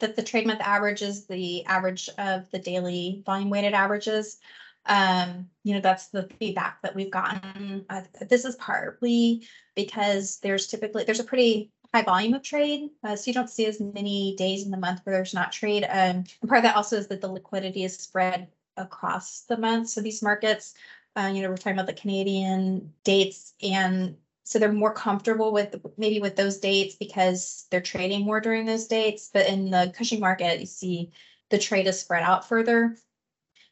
that 0.00 0.16
the 0.16 0.22
trade 0.22 0.46
month 0.46 0.60
average 0.60 1.02
is 1.02 1.26
the 1.26 1.64
average 1.66 2.08
of 2.18 2.50
the 2.50 2.58
daily 2.58 3.22
volume 3.26 3.50
weighted 3.50 3.74
averages. 3.74 4.38
Um, 4.86 5.50
you 5.64 5.74
know, 5.74 5.80
that's 5.80 6.08
the 6.08 6.28
feedback 6.38 6.80
that 6.82 6.94
we've 6.94 7.10
gotten. 7.10 7.84
Uh, 7.90 8.02
this 8.28 8.44
is 8.44 8.56
partly 8.56 9.46
because 9.74 10.38
there's 10.38 10.66
typically, 10.66 11.04
there's 11.04 11.20
a 11.20 11.24
pretty 11.24 11.70
high 11.92 12.02
volume 12.02 12.34
of 12.34 12.42
trade. 12.42 12.90
Uh, 13.02 13.16
so 13.16 13.28
you 13.28 13.34
don't 13.34 13.50
see 13.50 13.66
as 13.66 13.80
many 13.80 14.34
days 14.36 14.64
in 14.64 14.70
the 14.70 14.76
month 14.76 15.00
where 15.04 15.16
there's 15.16 15.34
not 15.34 15.52
trade. 15.52 15.84
Um, 15.84 16.24
and 16.40 16.48
part 16.48 16.58
of 16.58 16.62
that 16.64 16.76
also 16.76 16.96
is 16.96 17.08
that 17.08 17.20
the 17.20 17.28
liquidity 17.28 17.84
is 17.84 17.96
spread 17.96 18.48
across 18.78 19.42
the 19.42 19.56
month. 19.56 19.88
So 19.88 20.00
these 20.00 20.22
markets, 20.22 20.74
uh, 21.16 21.30
you 21.34 21.42
know, 21.42 21.50
we're 21.50 21.56
talking 21.56 21.72
about 21.72 21.86
the 21.86 21.92
Canadian 21.92 22.92
dates 23.04 23.54
and 23.62 24.16
so 24.48 24.58
they're 24.58 24.72
more 24.72 24.94
comfortable 24.94 25.52
with 25.52 25.76
maybe 25.98 26.20
with 26.20 26.34
those 26.34 26.56
dates 26.56 26.94
because 26.94 27.66
they're 27.70 27.82
trading 27.82 28.24
more 28.24 28.40
during 28.40 28.64
those 28.64 28.86
dates. 28.86 29.28
But 29.30 29.46
in 29.46 29.68
the 29.68 29.92
Cushing 29.94 30.20
market, 30.20 30.58
you 30.58 30.64
see 30.64 31.12
the 31.50 31.58
trade 31.58 31.86
is 31.86 32.00
spread 32.00 32.22
out 32.22 32.48
further. 32.48 32.96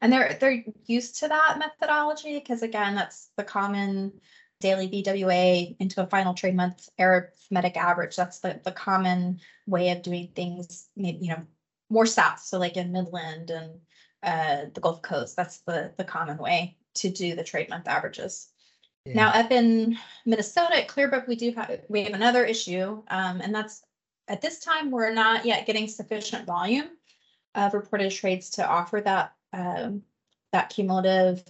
And 0.03 0.13
they're 0.13 0.37
they're 0.39 0.63
used 0.85 1.21
to 1.21 1.29
that 1.29 1.59
methodology 1.59 2.39
because 2.39 2.63
again, 2.63 2.95
that's 2.95 3.31
the 3.39 3.45
common 3.45 4.21
daily 4.61 4.87
VWA 4.89 5.77
into 5.79 6.03
a 6.03 6.07
final 6.07 6.35
trade 6.35 6.55
month 6.55 6.91
arithmetic 6.99 7.79
average. 7.79 8.15
That's 8.15 8.41
the, 8.41 8.61
the 8.63 8.73
common 8.73 9.41
way 9.67 9.89
of 9.93 10.03
doing 10.03 10.29
things, 10.37 10.89
maybe, 10.95 11.25
you 11.25 11.31
know, 11.31 11.47
more 11.89 12.05
south. 12.05 12.41
So 12.41 12.59
like 12.59 12.77
in 12.77 12.93
Midland 12.93 13.49
and 13.49 13.81
uh, 14.23 14.66
the 14.73 14.80
Gulf 14.80 15.02
Coast, 15.02 15.37
that's 15.37 15.58
the, 15.58 15.92
the 15.96 16.04
common 16.04 16.38
way 16.38 16.76
to 16.94 17.11
do 17.11 17.35
the 17.35 17.44
trade 17.44 17.68
month 17.68 17.88
averages. 17.88 18.49
Now 19.06 19.28
up 19.28 19.52
in 19.52 19.96
Minnesota 20.25 20.78
at 20.78 20.88
Clearbrook, 20.88 21.28
we 21.28 21.37
do 21.37 21.52
have, 21.52 21.80
we 21.88 22.02
have 22.04 22.14
another 22.14 22.44
issue, 22.44 23.02
um, 23.08 23.40
and 23.40 23.54
that's 23.54 23.82
at 24.26 24.42
this 24.42 24.58
time, 24.58 24.90
we're 24.90 25.14
not 25.14 25.44
yet 25.44 25.66
getting 25.66 25.87
sufficient 25.87 26.44
volume 26.44 26.88
of 27.54 27.75
reported 27.75 28.11
trades 28.11 28.50
to 28.50 28.68
offer 28.68 29.00
that, 29.00 29.35
um, 29.52 30.02
that 30.52 30.70
cumulative 30.70 31.44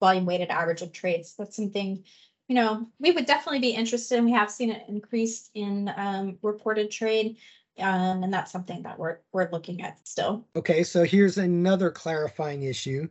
volume 0.00 0.26
weighted 0.26 0.50
average 0.50 0.82
of 0.82 0.92
trades. 0.92 1.34
That's 1.38 1.56
something, 1.56 2.04
you 2.48 2.54
know, 2.54 2.86
we 3.00 3.12
would 3.12 3.24
definitely 3.24 3.60
be 3.60 3.70
interested 3.70 4.18
and 4.18 4.26
we 4.26 4.32
have 4.32 4.50
seen 4.50 4.70
it 4.70 4.84
increase 4.88 5.48
in 5.54 5.90
um 5.96 6.38
reported 6.42 6.90
trade. 6.90 7.38
Um, 7.78 8.22
and 8.22 8.32
that's 8.32 8.52
something 8.52 8.82
that 8.82 8.98
we're, 8.98 9.18
we're 9.32 9.50
looking 9.50 9.82
at 9.82 10.06
still. 10.06 10.46
Okay, 10.56 10.82
so 10.82 11.04
here's 11.04 11.38
another 11.38 11.90
clarifying 11.90 12.64
issue. 12.64 13.08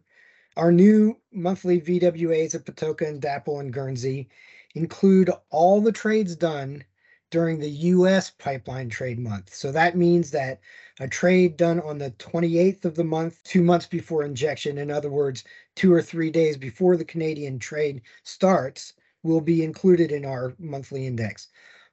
Our 0.57 0.71
new 0.71 1.17
monthly 1.31 1.81
VWAs 1.81 2.55
at 2.55 2.65
Patoka 2.65 3.07
and 3.07 3.21
DAPL 3.21 3.59
and 3.59 3.73
Guernsey 3.73 4.29
include 4.75 5.31
all 5.49 5.81
the 5.81 5.91
trades 5.91 6.35
done 6.35 6.83
during 7.31 7.59
the 7.59 7.69
US 7.69 8.29
pipeline 8.29 8.89
trade 8.89 9.17
month. 9.17 9.53
So 9.53 9.71
that 9.71 9.95
means 9.95 10.31
that 10.31 10.59
a 10.99 11.07
trade 11.07 11.57
done 11.57 11.79
on 11.79 11.97
the 11.97 12.11
28th 12.11 12.85
of 12.85 12.95
the 12.95 13.03
month, 13.03 13.41
two 13.43 13.63
months 13.63 13.87
before 13.87 14.23
injection, 14.23 14.77
in 14.77 14.91
other 14.91 15.09
words, 15.09 15.45
two 15.75 15.93
or 15.93 16.01
three 16.01 16.29
days 16.29 16.57
before 16.57 16.97
the 16.97 17.05
Canadian 17.05 17.57
trade 17.57 18.01
starts, 18.23 18.93
will 19.23 19.41
be 19.41 19.63
included 19.63 20.11
in 20.11 20.25
our 20.25 20.53
monthly 20.59 21.07
index. 21.07 21.47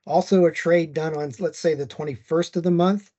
Also, 0.08 0.46
a 0.46 0.52
trade 0.52 0.94
done 0.94 1.14
on, 1.14 1.32
let's 1.38 1.58
say, 1.58 1.74
the 1.74 1.86
21st 1.86 2.56
of 2.56 2.62
the 2.62 2.70
month 2.70 3.10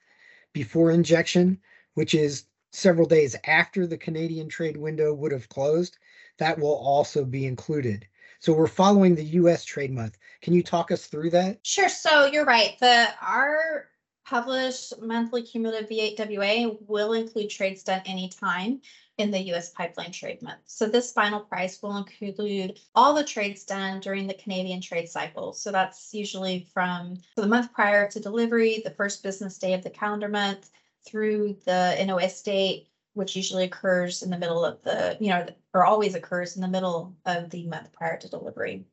before 0.54 0.90
injection, 0.90 1.60
which 1.94 2.16
is 2.16 2.46
several 2.72 3.08
days 3.08 3.36
after 3.46 3.86
the 3.86 3.98
Canadian 3.98 4.50
trade 4.50 4.76
window 4.76 5.14
would 5.14 5.32
have 5.32 5.48
closed, 5.50 5.98
that 6.40 6.58
will 6.58 6.76
also 6.76 7.24
be 7.24 7.46
included. 7.46 8.08
So 8.40 8.54
we're 8.54 8.68
following 8.68 9.16
the 9.16 9.24
US 9.24 9.66
trade 9.66 9.92
month. 9.92 10.18
Can 10.42 10.54
you 10.54 10.64
talk 10.64 10.92
us 10.92 11.06
through 11.06 11.30
that? 11.32 11.60
Sure. 11.64 11.90
So 11.90 12.26
you're 12.26 12.46
right. 12.46 12.76
The 12.80 13.08
our 13.22 13.90
published 14.26 14.94
monthly 15.02 15.42
cumulative 15.42 15.90
VWA 15.90 16.78
will 16.88 17.14
include 17.14 17.50
trades 17.50 17.84
done 17.84 18.02
anytime 18.06 18.82
in 19.20 19.32
the 19.32 19.54
US 19.54 19.70
pipeline 19.72 20.12
trade 20.12 20.42
month. 20.42 20.62
So 20.66 20.86
this 20.86 21.12
final 21.12 21.42
price 21.42 21.82
will 21.82 21.98
include 21.98 22.80
all 22.96 23.14
the 23.14 23.24
trades 23.24 23.66
done 23.66 24.00
during 24.00 24.28
the 24.28 24.34
Canadian 24.34 24.82
trade 24.82 25.10
cycle. 25.10 25.52
So 25.52 25.72
that's 25.72 26.14
usually 26.14 26.68
from 26.74 27.18
the 27.36 27.46
month 27.46 27.74
prior 27.74 28.10
to 28.10 28.20
delivery, 28.20 28.82
the 28.84 28.92
first 28.92 29.22
business 29.22 29.58
day 29.58 29.74
of 29.74 29.84
the 29.84 29.90
calendar 29.90 30.30
month, 30.30 30.72
through 31.06 31.58
the 31.66 31.96
NOS 32.06 32.42
date, 32.42 32.88
which 33.14 33.36
usually 33.36 33.66
occurs 33.66 34.24
in 34.24 34.30
the 34.30 34.38
middle 34.38 34.64
of 34.64 34.82
the, 34.84 35.18
you 35.20 35.30
know, 35.30 35.46
or 35.74 35.86
always 35.86 36.16
occurs 36.16 36.56
in 36.56 36.62
the 36.62 36.68
middle 36.68 37.16
of 37.26 37.50
the 37.50 37.68
month 37.68 37.92
prior 37.92 38.18
to 38.18 38.30
delivery. 38.30 38.86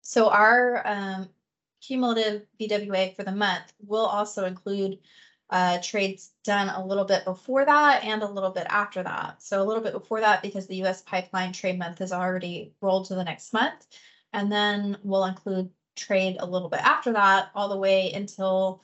So 0.00 0.30
our 0.30 0.86
um, 0.86 1.28
cumulative 1.82 2.46
VWA 2.58 3.14
for 3.14 3.22
the 3.22 3.32
month 3.32 3.72
will 3.86 4.06
also 4.06 4.46
include 4.46 4.98
uh, 5.50 5.78
trades 5.82 6.32
done 6.44 6.68
a 6.68 6.84
little 6.84 7.04
bit 7.04 7.24
before 7.24 7.64
that 7.64 8.04
and 8.04 8.22
a 8.22 8.30
little 8.30 8.50
bit 8.50 8.66
after 8.68 9.02
that. 9.02 9.42
So 9.42 9.62
a 9.62 9.64
little 9.64 9.82
bit 9.82 9.94
before 9.94 10.20
that 10.20 10.42
because 10.42 10.66
the 10.66 10.82
US 10.84 11.02
pipeline 11.02 11.52
trade 11.52 11.78
month 11.78 11.98
has 11.98 12.12
already 12.12 12.74
rolled 12.80 13.06
to 13.06 13.14
the 13.14 13.24
next 13.24 13.52
month. 13.52 13.86
And 14.32 14.52
then 14.52 14.98
we'll 15.02 15.24
include 15.24 15.70
trade 15.96 16.36
a 16.38 16.46
little 16.46 16.68
bit 16.68 16.80
after 16.80 17.12
that, 17.12 17.50
all 17.54 17.68
the 17.68 17.78
way 17.78 18.12
until 18.12 18.82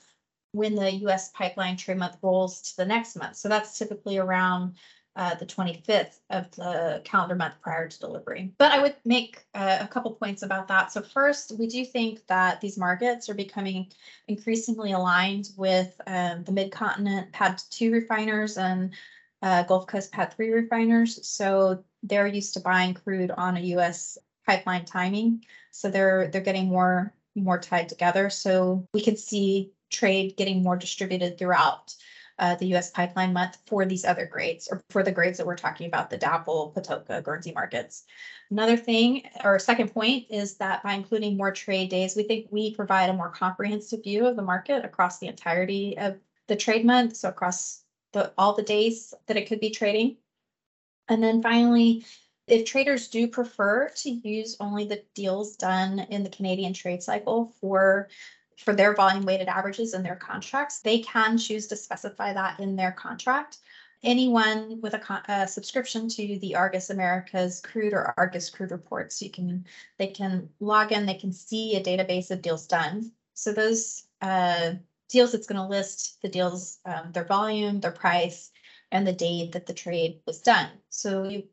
when 0.53 0.75
the 0.75 0.93
US 1.07 1.31
pipeline 1.31 1.77
trade 1.77 1.99
month 1.99 2.17
rolls 2.23 2.63
to 2.63 2.77
the 2.77 2.87
next 2.87 3.17
month. 3.17 3.37
So 3.37 3.49
that's 3.49 3.79
typically 3.79 4.19
around 4.19 4.77
uh, 5.17 5.35
the 5.35 5.47
25th 5.47 6.19
of 6.31 6.51
the 6.53 7.01
calendar 7.05 7.35
month 7.35 7.55
prior 7.61 7.89
to 7.89 7.99
delivery. 8.01 8.53
But 8.59 8.73
I 8.73 8.83
would 8.83 8.97
make 9.05 9.45
uh, 9.55 9.79
a 9.81 9.87
couple 9.87 10.11
points 10.13 10.43
about 10.43 10.69
that. 10.69 10.93
So 10.93 11.03
first, 11.03 11.53
we 11.59 11.67
do 11.67 11.85
think 11.85 12.27
that 12.27 12.61
these 12.61 12.77
markets 12.77 13.29
are 13.29 13.35
becoming 13.35 13.93
increasingly 14.27 14.93
aligned 14.93 15.51
with 15.57 16.01
um, 16.07 16.43
the 16.45 16.53
Mid-Continent 16.53 17.33
PADD 17.33 17.69
2 17.71 17.93
refiners 17.93 18.59
and 18.59 18.93
uh, 19.43 19.63
Gulf 19.65 19.87
Coast 19.87 20.13
PADD 20.13 20.35
3 20.35 20.51
refiners. 20.51 21.27
So 21.27 21.85
they're 22.03 22.27
used 22.27 22.55
to 22.55 22.61
buying 22.61 22.95
crude 22.95 23.31
on 23.31 23.57
a 23.57 23.61
U.S. 23.61 24.19
pipeline 24.47 24.85
timing. 24.85 25.45
So 25.71 25.91
they're 25.91 26.29
they're 26.29 26.41
getting 26.41 26.69
more 26.69 27.15
more 27.37 27.59
tied 27.59 27.89
together. 27.89 28.31
So 28.31 28.87
we 28.93 29.03
could 29.03 29.19
see 29.19 29.73
trade 29.91 30.37
getting 30.37 30.63
more 30.63 30.77
distributed 30.77 31.39
throughout 31.39 31.95
uh, 32.39 32.55
the 32.57 32.75
US 32.75 32.91
pipeline 32.91 33.33
month 33.33 33.59
for 33.67 33.85
these 33.85 34.05
other 34.05 34.27
grades 34.27 34.69
or 34.71 34.83
for 34.91 35.03
the 35.03 35.13
grades 35.13 35.39
that 35.39 35.47
we're 35.47 35.57
talking 35.57 35.87
about, 35.87 36.11
the 36.11 36.19
DAPL, 36.19 36.75
Patoka, 36.75 37.23
Guernsey 37.23 37.53
markets. 37.53 38.05
Another 38.51 38.77
thing 38.77 39.23
or 39.43 39.59
second 39.59 39.93
point 39.93 40.27
is 40.31 40.57
that 40.57 40.83
by 40.83 40.95
including 40.95 41.37
more 41.37 41.53
trade 41.53 41.91
days, 41.91 42.17
we 42.17 42.25
think 42.25 42.49
we 42.51 42.75
provide 42.75 43.11
a 43.11 43.15
more 43.15 43.31
comprehensive 43.31 44.03
view 44.03 44.27
of 44.27 44.37
the 44.37 44.43
market 44.43 44.85
across 44.85 45.19
the 45.19 45.29
entirety 45.29 45.97
of 45.99 46.19
the 46.49 46.57
trade 46.57 46.85
month. 46.85 47.17
So 47.17 47.29
across 47.29 47.83
the 48.13 48.33
all 48.37 48.55
the 48.55 48.63
days 48.63 49.15
that 49.27 49.37
it 49.37 49.47
could 49.49 49.61
be 49.61 49.71
trading. 49.71 50.17
And 51.09 51.23
then 51.23 51.43
finally, 51.43 52.05
if 52.47 52.65
traders 52.65 53.09
do 53.09 53.27
prefer 53.29 53.91
to 53.97 54.11
use 54.11 54.57
only 54.61 54.85
the 54.85 55.03
deals 55.15 55.57
done 55.57 56.01
in 56.11 56.23
the 56.23 56.31
Canadian 56.31 56.73
trade 56.73 57.03
cycle 57.03 57.53
for 57.61 58.09
for 58.59 58.75
their 58.75 58.95
volume 58.95 59.25
weighted 59.25 59.49
averages 59.49 59.95
in 59.95 60.03
their 60.03 60.17
contracts, 60.17 60.81
they 60.81 61.01
can 61.01 61.39
choose 61.39 61.67
to 61.69 61.77
specify 61.77 62.33
that 62.33 62.61
in 62.61 62.77
their 62.77 62.93
contract. 62.93 63.59
Anyone 64.03 64.81
with 64.83 64.95
a, 64.95 65.23
a, 65.29 65.49
subscription 65.49 66.09
to 66.11 66.39
the 66.41 66.55
Argus 66.55 66.91
Americas 66.91 67.61
crude 67.61 67.95
or 67.95 68.13
Argus 68.19 68.51
crude 68.51 68.71
reports, 68.71 69.23
you 69.23 69.31
can 69.31 69.65
they 69.99 70.09
can 70.09 70.51
log 70.61 70.93
in, 70.93 71.07
they 71.07 71.15
can 71.15 71.33
see 71.33 71.77
a 71.77 71.83
database 71.83 72.31
of 72.31 72.43
deals 72.43 72.67
done. 72.67 73.13
So 73.33 73.53
those 73.53 74.07
uh, 74.21 74.75
deals, 75.09 75.33
it's 75.33 75.47
going 75.47 75.61
to 75.61 75.67
list 75.67 76.21
the 76.21 76.29
deals, 76.29 76.79
um, 76.85 77.13
their 77.13 77.25
volume, 77.25 77.81
their 77.81 77.93
price, 77.93 78.51
and 78.93 79.07
the 79.07 79.13
date 79.13 79.53
that 79.53 79.67
the 79.67 79.73
trade 79.73 80.21
was 80.27 80.41
done. 80.41 80.69
So 80.91 81.25
you 81.25 81.45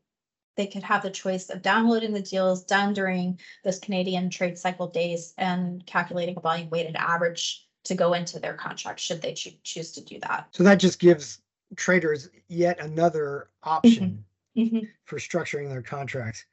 they 0.61 0.67
could 0.67 0.83
have 0.83 1.01
the 1.01 1.09
choice 1.09 1.49
of 1.49 1.63
downloading 1.63 2.13
the 2.13 2.21
deals 2.21 2.63
done 2.63 2.93
during 2.93 3.39
those 3.63 3.79
Canadian 3.79 4.29
trade 4.29 4.59
cycle 4.59 4.87
days 4.87 5.33
and 5.39 5.83
calculating 5.87 6.37
a 6.37 6.39
volume 6.39 6.69
weighted 6.69 6.95
average 6.95 7.67
to 7.83 7.95
go 7.95 8.13
into 8.13 8.39
their 8.39 8.53
contract 8.53 8.99
should 8.99 9.23
they 9.23 9.33
cho- 9.33 9.49
choose 9.63 9.91
to 9.93 10.01
do 10.01 10.19
that. 10.19 10.47
So 10.51 10.63
that 10.63 10.75
just 10.75 10.99
gives 10.99 11.41
traders 11.75 12.29
yet 12.47 12.79
another 12.79 13.49
option 13.63 14.23
Mhm. 14.55 14.87
for 15.05 15.17
structuring 15.17 15.67
their 15.67 15.81
contracts. 15.81 16.45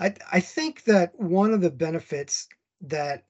I, 0.00 0.12
I 0.32 0.40
think 0.40 0.82
that 0.84 1.16
one 1.20 1.52
of 1.52 1.60
the 1.60 1.70
benefits 1.70 2.48
that 2.80 3.24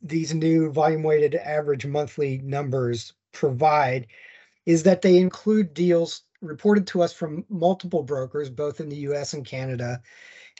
these 0.00 0.32
new 0.32 0.70
volume 0.70 1.02
weighted 1.02 1.34
average 1.34 1.86
monthly 1.86 2.38
numbers 2.38 3.14
provide 3.32 4.06
is 4.64 4.84
that 4.84 5.02
they 5.02 5.18
include 5.18 5.74
deals 5.74 6.22
reported 6.42 6.86
to 6.88 7.02
us 7.02 7.12
from 7.12 7.44
multiple 7.48 8.02
brokers, 8.02 8.50
both 8.50 8.80
in 8.80 8.88
the 8.88 8.96
US 8.96 9.32
and 9.32 9.46
Canada, 9.46 10.02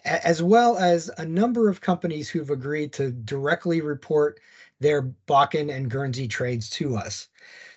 as 0.05 0.43
well 0.43 0.79
as 0.79 1.11
a 1.19 1.25
number 1.25 1.69
of 1.69 1.81
companies 1.81 2.29
who've 2.29 2.51
agreed 2.51 2.93
to 2.95 3.11
directly 3.11 3.81
report 3.81 4.41
their 4.81 5.03
Bakken 5.29 5.75
and 5.75 5.91
Guernsey 5.91 6.27
trades 6.27 6.69
to 6.71 6.97
us. 6.97 7.29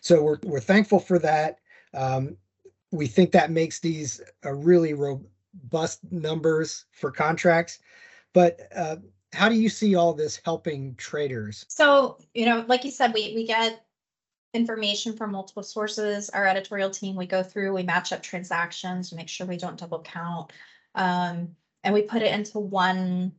So 0.02 0.24
we're, 0.24 0.40
we're 0.44 0.60
thankful 0.60 1.00
for 1.00 1.20
that. 1.20 1.60
Um, 1.94 2.38
we 2.92 3.08
think 3.08 3.32
that 3.32 3.52
makes 3.52 3.80
these 3.80 4.22
really 4.44 4.94
robust 4.94 6.00
numbers 6.12 6.86
for 6.92 7.12
contracts. 7.12 7.80
But 8.34 8.62
uh, 8.76 8.98
how 9.34 9.50
do 9.50 9.56
you 9.56 9.70
see 9.70 9.96
all 9.96 10.14
this 10.14 10.42
helping 10.44 10.96
traders? 10.96 11.66
So, 11.68 12.18
you 12.34 12.46
know, 12.46 12.66
like 12.68 12.84
you 12.84 12.92
said, 12.92 13.14
we, 13.14 13.34
we 13.36 13.46
get 13.46 13.85
information 14.56 15.16
from 15.16 15.32
multiple 15.32 15.64
sources. 15.64 16.30
Our 16.30 16.48
editorial 16.48 16.90
team, 16.90 17.16
we 17.16 17.26
go 17.26 17.44
through, 17.44 17.74
we 17.74 17.84
match 17.84 18.14
up 18.14 18.24
transactions, 18.24 19.14
make 19.14 19.30
sure 19.30 19.46
we 19.46 19.58
don't 19.58 19.80
double 19.80 20.02
count. 20.02 20.52
Um, 20.96 21.56
and 21.84 21.94
we 21.94 22.02
put 22.02 22.22
it 22.22 22.34
into 22.34 22.60
one 22.60 23.34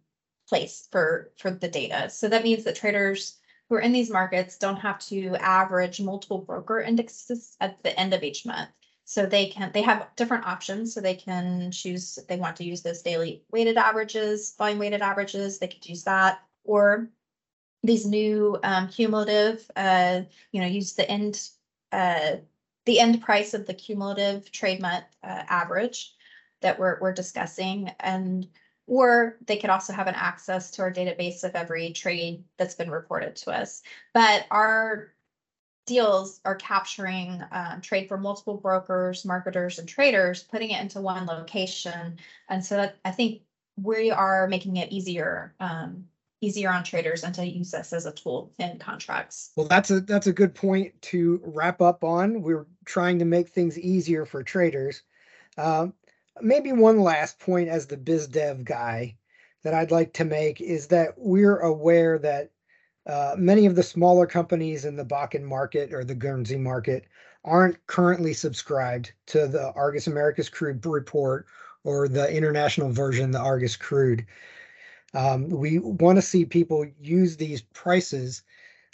place 0.49 0.89
for, 0.93 1.33
for 1.39 1.51
the 1.51 1.69
data. 1.69 2.09
So 2.11 2.29
that 2.29 2.45
means 2.45 2.65
that 2.65 2.77
traders 2.77 3.39
who 3.69 3.75
are 3.77 3.81
in 3.81 3.93
these 3.93 4.11
markets 4.11 4.59
don't 4.59 4.77
have 4.77 5.01
to 5.07 5.35
average 5.37 6.01
multiple 6.01 6.39
broker 6.39 6.81
indexes 6.81 7.57
at 7.61 7.83
the 7.83 7.99
end 7.99 8.15
of 8.15 8.23
each 8.23 8.47
month. 8.47 8.69
So 9.05 9.25
they 9.25 9.47
can, 9.47 9.71
they 9.73 9.83
have 9.83 10.09
different 10.17 10.47
options. 10.47 10.95
So 10.95 11.01
they 11.01 11.15
can 11.15 11.71
choose, 11.71 12.19
they 12.29 12.37
want 12.37 12.57
to 12.57 12.65
use 12.65 12.83
those 12.83 13.03
daily 13.03 13.43
weighted 13.51 13.77
averages, 13.77 14.55
volume 14.57 14.79
weighted 14.79 15.03
averages, 15.03 15.59
they 15.59 15.69
could 15.69 15.87
use 15.89 16.05
that. 16.05 16.41
Or 16.65 17.09
these 17.87 18.07
new 18.07 18.59
um, 18.63 18.89
cumulative, 18.89 19.69
uh, 19.77 20.23
you 20.53 20.61
know, 20.61 20.67
use 20.67 20.95
the 20.95 21.09
end, 21.11 21.49
uh, 21.93 22.37
the 22.85 23.01
end 23.01 23.23
price 23.23 23.55
of 23.55 23.67
the 23.67 23.75
cumulative 23.75 24.51
trade 24.53 24.81
month 24.81 25.05
uh, 25.23 25.43
average 25.49 26.15
that 26.63 26.79
we're, 26.79 26.99
we're 27.01 27.13
discussing 27.13 27.91
and 28.01 28.49
or 28.87 29.37
they 29.47 29.57
could 29.57 29.71
also 29.71 29.93
have 29.93 30.07
an 30.07 30.15
access 30.15 30.71
to 30.71 30.83
our 30.83 30.93
database 30.93 31.43
of 31.43 31.55
every 31.55 31.93
trade 31.93 32.45
that's 32.57 32.77
been 32.77 32.91
reported 32.91 33.35
to 33.35 33.51
us. 33.51 33.83
But 34.15 34.47
our 34.51 35.13
deals 35.87 36.41
are 36.45 36.55
capturing 36.55 37.31
uh, 37.31 37.81
trade 37.81 38.09
for 38.09 38.17
multiple 38.17 38.57
brokers, 38.57 39.25
marketers, 39.25 39.79
and 39.79 39.89
traders, 39.89 40.43
putting 40.43 40.71
it 40.71 40.81
into 40.81 41.01
one 41.01 41.27
location. 41.27 42.19
And 42.49 42.65
so 42.65 42.77
that, 42.77 42.97
I 43.05 43.11
think 43.11 43.43
we 43.77 44.11
are 44.11 44.49
making 44.49 44.77
it 44.77 44.93
easier 44.93 45.55
um, 45.61 46.07
easier 46.41 46.71
on 46.71 46.85
traders 46.85 47.25
and 47.25 47.35
to 47.35 47.47
use 47.47 47.71
this 47.71 47.93
as 47.93 48.07
a 48.07 48.13
tool 48.13 48.53
in 48.59 48.79
contracts. 48.79 49.53
Well, 49.57 49.67
that's 49.67 49.91
a 49.91 50.01
that's 50.01 50.27
a 50.27 50.33
good 50.33 50.55
point 50.55 51.01
to 51.03 51.41
wrap 51.45 51.81
up 51.81 52.05
on. 52.05 52.43
We're 52.43 52.67
trying 52.85 53.19
to 53.21 53.25
make 53.25 53.49
things 53.49 53.79
easier 53.79 54.27
for 54.27 54.43
traders. 54.43 55.03
Um, 55.59 55.95
maybe 56.41 56.73
one 56.73 57.01
last 57.01 57.39
point 57.39 57.69
as 57.69 57.87
the 57.87 57.97
biz 57.97 58.27
dev 58.27 58.65
guy. 58.65 59.17
that 59.63 59.75
I'd 59.75 59.91
like 59.91 60.13
to 60.15 60.25
make 60.25 60.61
is 60.61 60.87
that 60.89 61.15
we're 61.17 61.59
aware 61.59 62.19
that 62.19 62.51
uh, 63.07 63.35
many 63.37 63.67
of 63.67 63.75
the 63.75 63.83
smaller 63.83 64.27
companies 64.27 64.85
in 64.85 64.97
the 64.97 65.05
Bakken 65.05 65.43
market 65.43 65.93
or 65.93 66.05
the 66.05 66.15
Guernsey 66.15 66.57
market 66.57 67.05
aren't 67.45 67.85
currently 67.87 68.33
subscribed 68.33 69.13
to 69.27 69.47
the 69.47 69.73
Argus 69.73 70.07
Americas 70.07 70.49
Crude 70.49 70.85
report 70.87 71.47
or 71.85 72.09
the 72.09 72.33
international 72.33 72.91
version, 72.93 73.31
the 73.31 73.41
Argus 73.41 73.77
Crude. 73.77 74.27
Um, 75.15 75.49
we 75.49 75.79
want 75.79 76.17
to 76.17 76.23
see 76.23 76.45
people 76.45 76.87
use 77.01 77.37
these 77.37 77.63
prices 77.63 78.43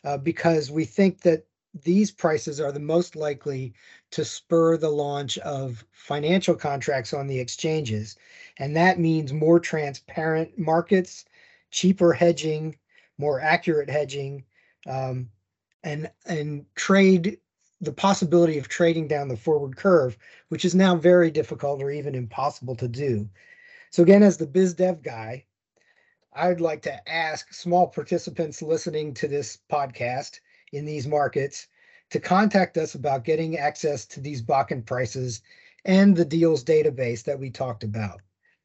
uh, 0.04 0.19
because 0.19 0.71
we 0.71 0.85
think 0.85 1.21
that 1.23 1.47
these 1.85 2.11
prices 2.11 2.61
are 2.61 2.73
the 2.73 2.81
most 2.81 3.16
likely 3.16 3.73
to 4.11 4.25
spur 4.25 4.76
the 4.76 4.90
launch 4.90 5.38
of 5.38 5.85
financial 5.92 6.54
contracts 6.54 7.14
on 7.14 7.26
the 7.26 7.38
exchanges. 7.38 8.16
And 8.59 8.76
that 8.76 8.99
means 8.99 9.33
more 9.33 9.59
transparent 9.59 10.59
markets, 10.59 11.25
cheaper 11.71 12.12
hedging, 12.12 12.76
more 13.16 13.40
accurate 13.40 13.88
hedging, 13.88 14.45
um, 14.87 15.31
and 15.83 16.11
and 16.26 16.66
trade 16.75 17.38
the 17.81 17.92
possibility 17.92 18.59
of 18.59 18.69
trading 18.69 19.09
down 19.09 19.28
the 19.28 19.37
forward 19.37 19.76
curve, 19.76 20.16
which 20.50 20.64
is 20.64 20.75
now 20.75 20.95
very 20.95 21.31
difficult 21.31 21.83
or 21.83 21.90
even 21.90 22.14
impossible 22.14 22.76
to 22.76 22.87
do. 22.87 23.28
So 23.90 24.02
again, 24.02 24.23
as 24.23 24.37
the 24.37 24.47
biz 24.47 24.75
dev 24.75 25.02
guy, 25.02 25.45
I'd 26.35 26.61
like 26.61 26.83
to 26.83 27.09
ask 27.09 27.53
small 27.53 27.87
participants 27.87 28.62
listening 28.62 29.12
to 29.15 29.29
this 29.29 29.59
podcast 29.71 30.41
in 30.73 30.87
these 30.87 31.07
markets 31.07 31.69
to 32.11 32.21
contact 32.21 32.79
us 32.79 32.95
about 32.95 33.25
getting 33.25 33.59
access 33.59 34.07
to 34.07 34.21
these 34.21 34.43
Bakken 34.43 34.85
prices 34.85 35.43
and 35.85 36.17
the 36.17 36.25
deals 36.25 36.65
database 36.65 37.23
that 37.25 37.39
we 37.39 37.51
talked 37.51 37.85
about, 37.85 38.23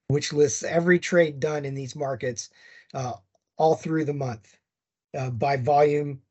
which 0.07 0.31
lists 0.31 0.63
every 0.63 0.97
trade 0.97 1.39
done 1.39 1.65
in 1.65 1.73
these 1.73 1.95
markets 1.95 2.49
uh, 2.93 3.13
all 3.57 3.75
through 3.75 4.05
the 4.05 4.13
month 4.13 4.57
uh, 5.17 5.29
by 5.29 5.57
volume, 5.57 6.21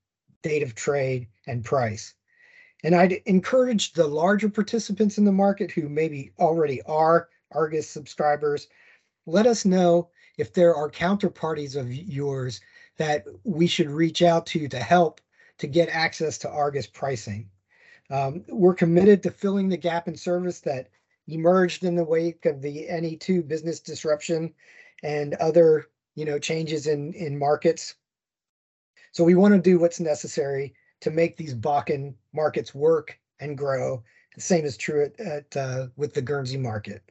date 0.43 0.62
of 0.62 0.75
trade, 0.75 1.26
and 1.47 1.64
price. 1.64 2.14
And 2.83 2.95
I'd 2.95 3.12
encourage 3.26 3.93
the 3.93 4.07
larger 4.07 4.49
participants 4.49 5.19
in 5.19 5.25
the 5.25 5.33
market 5.33 5.71
who 5.71 5.88
maybe 5.88 6.33
already 6.38 6.81
are 6.83 7.28
Argus 7.52 7.88
subscribers, 7.88 8.69
let 9.26 9.47
us 9.47 9.64
know 9.64 10.09
if 10.37 10.52
there 10.52 10.75
are 10.75 10.90
counterparties 10.90 11.76
of 11.76 11.93
yours 11.93 12.61
that 12.97 13.25
we 13.45 13.66
should 13.66 13.90
reach 13.90 14.23
out 14.23 14.47
to 14.47 14.69
to 14.69 14.78
help 14.78 15.21
to 15.59 15.66
get 15.66 15.88
access 15.88 16.38
to 16.38 16.50
Argus 16.50 16.87
pricing. 16.87 17.49
Um, 18.11 18.45
we're 18.49 18.75
committed 18.75 19.23
to 19.23 19.31
filling 19.31 19.69
the 19.69 19.76
gap 19.76 20.07
in 20.09 20.16
service 20.16 20.61
that 20.61 20.88
emerged 21.28 21.85
in 21.85 21.97
the 21.97 22.05
wake 22.05 22.47
of 22.47 22.62
the 22.62 22.87
NE2 22.88 23.47
business 23.49 23.81
disruption 23.81 24.52
and 25.02 25.35
other, 25.35 25.87
you 26.14 26.25
know, 26.25 26.38
changes 26.38 26.87
in 26.87 27.12
in 27.14 27.38
markets. 27.38 27.95
So 29.12 29.25
we 29.25 29.35
want 29.35 29.55
to 29.55 29.61
do 29.61 29.78
what's 29.78 30.00
necessary 30.00 30.75
to 31.00 31.11
make 31.11 31.37
these 31.37 31.55
Bakken 31.55 32.14
markets 32.33 32.75
work 32.75 33.19
and 33.40 33.57
grow. 33.57 34.02
The 34.35 34.40
same 34.40 34.64
is 34.64 34.76
true 34.76 35.05
at, 35.05 35.21
at 35.21 35.57
uh, 35.57 35.87
with 35.97 36.14
the 36.14 36.23
Guernsey 36.23 36.59
market. 36.59 37.02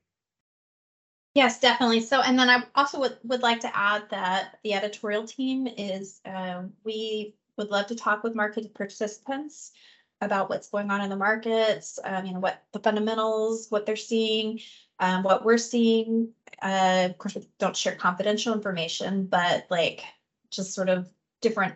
Yes, 1.35 1.59
definitely. 1.59 1.99
So, 1.99 2.21
and 2.21 2.39
then 2.39 2.49
I 2.49 2.63
also 2.75 2.99
would, 3.01 3.17
would 3.23 3.41
like 3.41 3.59
to 3.61 3.77
add 3.77 4.09
that 4.09 4.57
the 4.63 4.73
editorial 4.73 5.27
team 5.27 5.67
is, 5.67 6.21
uh, 6.25 6.63
we 6.85 7.35
would 7.57 7.69
love 7.69 7.87
to 7.87 7.95
talk 7.95 8.23
with 8.23 8.35
market 8.35 8.73
participants 8.73 9.73
about 10.21 10.49
what's 10.49 10.69
going 10.69 10.89
on 10.89 11.01
in 11.01 11.09
the 11.09 11.15
markets, 11.17 11.99
um, 12.05 12.25
you 12.25 12.33
know, 12.33 12.39
what 12.39 12.63
the 12.71 12.79
fundamentals, 12.79 13.67
what 13.69 13.85
they're 13.85 13.97
seeing, 13.97 14.61
um, 14.99 15.23
what 15.23 15.43
we're 15.43 15.57
seeing. 15.57 16.29
Uh, 16.61 17.09
of 17.09 17.17
course, 17.17 17.35
we 17.35 17.45
don't 17.59 17.75
share 17.75 17.95
confidential 17.95 18.53
information, 18.53 19.25
but 19.27 19.67
like 19.69 20.03
just 20.51 20.73
sort 20.73 20.87
of 20.87 21.09
different 21.41 21.75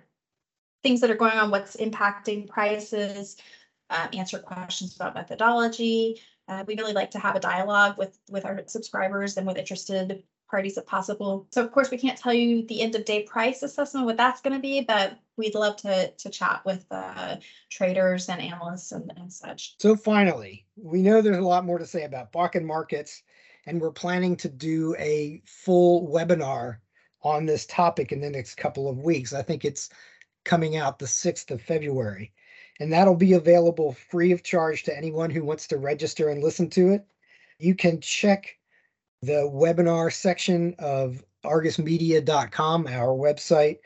things 0.83 1.01
that 1.01 1.11
are 1.11 1.15
going 1.15 1.37
on, 1.37 1.51
what's 1.51 1.75
impacting 1.77 2.47
prices, 2.47 3.37
uh, 3.89 4.07
answer 4.13 4.39
questions 4.39 4.95
about 4.95 5.15
methodology. 5.15 6.21
Uh, 6.49 6.63
we 6.67 6.75
really 6.75 6.93
like 6.93 7.11
to 7.11 7.19
have 7.19 7.35
a 7.35 7.39
dialogue 7.39 7.97
with 7.97 8.17
with 8.29 8.43
our 8.43 8.59
subscribers 8.65 9.37
and 9.37 9.45
with 9.45 9.57
interested 9.57 10.23
parties 10.49 10.77
if 10.77 10.85
possible. 10.87 11.47
So 11.51 11.63
of 11.63 11.71
course, 11.71 11.91
we 11.91 11.97
can't 11.97 12.17
tell 12.17 12.33
you 12.33 12.65
the 12.65 12.81
end 12.81 12.95
of 12.95 13.05
day 13.05 13.23
price 13.23 13.61
assessment, 13.61 14.07
what 14.07 14.17
that's 14.17 14.41
going 14.41 14.55
to 14.55 14.61
be, 14.61 14.81
but 14.81 15.19
we'd 15.37 15.53
love 15.53 15.77
to 15.77 16.11
to 16.11 16.29
chat 16.29 16.61
with 16.65 16.85
uh, 16.91 17.35
traders 17.69 18.29
and 18.29 18.41
analysts 18.41 18.91
and, 18.91 19.13
and 19.15 19.31
such. 19.31 19.75
So 19.79 19.95
finally, 19.95 20.65
we 20.75 21.03
know 21.03 21.21
there's 21.21 21.37
a 21.37 21.41
lot 21.41 21.65
more 21.65 21.77
to 21.77 21.85
say 21.85 22.03
about 22.03 22.33
Bakken 22.33 22.65
markets, 22.65 23.21
and 23.67 23.79
we're 23.79 23.91
planning 23.91 24.35
to 24.37 24.49
do 24.49 24.95
a 24.97 25.41
full 25.45 26.07
webinar 26.07 26.77
on 27.21 27.45
this 27.45 27.65
topic 27.67 28.11
in 28.11 28.21
the 28.21 28.29
next 28.29 28.55
couple 28.55 28.89
of 28.89 28.99
weeks. 28.99 29.33
I 29.33 29.43
think 29.43 29.65
it's 29.65 29.89
coming 30.45 30.77
out 30.77 30.97
the 30.97 31.05
6th 31.05 31.51
of 31.51 31.61
February. 31.61 32.31
And 32.79 32.91
that'll 32.91 33.15
be 33.15 33.33
available 33.33 33.93
free 33.93 34.31
of 34.31 34.43
charge 34.43 34.83
to 34.83 34.95
anyone 34.95 35.29
who 35.29 35.43
wants 35.43 35.67
to 35.67 35.77
register 35.77 36.29
and 36.29 36.43
listen 36.43 36.69
to 36.71 36.91
it. 36.91 37.05
You 37.59 37.75
can 37.75 37.99
check 37.99 38.57
the 39.21 39.49
webinar 39.53 40.13
section 40.13 40.75
of 40.79 41.23
argusmedia.com, 41.43 42.87
our 42.87 43.15
website, 43.15 43.79